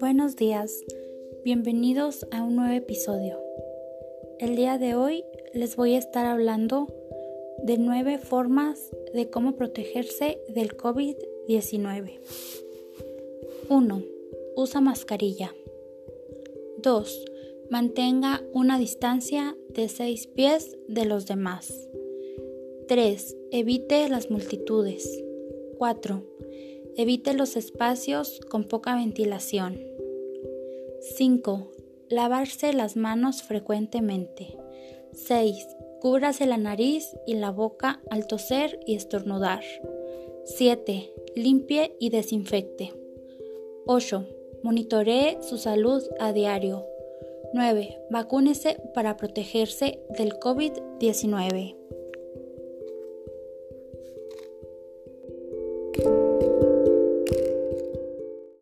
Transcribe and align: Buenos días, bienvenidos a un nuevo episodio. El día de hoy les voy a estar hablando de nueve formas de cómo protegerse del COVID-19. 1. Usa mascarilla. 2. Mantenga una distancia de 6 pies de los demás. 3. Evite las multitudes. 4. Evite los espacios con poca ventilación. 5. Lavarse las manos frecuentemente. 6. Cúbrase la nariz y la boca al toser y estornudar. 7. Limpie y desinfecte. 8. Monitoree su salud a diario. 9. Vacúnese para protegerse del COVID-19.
Buenos 0.00 0.36
días, 0.36 0.84
bienvenidos 1.44 2.26
a 2.30 2.42
un 2.42 2.56
nuevo 2.56 2.74
episodio. 2.74 3.38
El 4.38 4.56
día 4.56 4.78
de 4.78 4.94
hoy 4.94 5.24
les 5.52 5.76
voy 5.76 5.96
a 5.96 5.98
estar 5.98 6.24
hablando 6.24 6.86
de 7.62 7.76
nueve 7.76 8.16
formas 8.16 8.90
de 9.12 9.28
cómo 9.28 9.56
protegerse 9.56 10.40
del 10.48 10.76
COVID-19. 10.76 12.20
1. 13.68 14.02
Usa 14.56 14.80
mascarilla. 14.80 15.54
2. 16.78 17.24
Mantenga 17.70 18.42
una 18.54 18.78
distancia 18.78 19.54
de 19.68 19.90
6 19.90 20.28
pies 20.28 20.78
de 20.88 21.04
los 21.04 21.26
demás. 21.26 21.70
3. 22.88 23.36
Evite 23.50 24.08
las 24.08 24.30
multitudes. 24.30 25.22
4. 25.76 26.24
Evite 26.96 27.34
los 27.34 27.56
espacios 27.56 28.40
con 28.48 28.64
poca 28.64 28.96
ventilación. 28.96 29.78
5. 31.16 31.70
Lavarse 32.08 32.72
las 32.72 32.96
manos 32.96 33.42
frecuentemente. 33.42 34.56
6. 35.12 35.66
Cúbrase 36.00 36.46
la 36.46 36.56
nariz 36.56 37.06
y 37.26 37.34
la 37.34 37.50
boca 37.50 38.00
al 38.08 38.26
toser 38.26 38.80
y 38.86 38.94
estornudar. 38.94 39.62
7. 40.46 41.12
Limpie 41.36 41.94
y 42.00 42.08
desinfecte. 42.08 42.94
8. 43.84 44.26
Monitoree 44.62 45.36
su 45.42 45.58
salud 45.58 46.02
a 46.18 46.32
diario. 46.32 46.86
9. 47.52 47.98
Vacúnese 48.10 48.76
para 48.94 49.16
protegerse 49.16 50.00
del 50.16 50.34
COVID-19. 50.34 51.87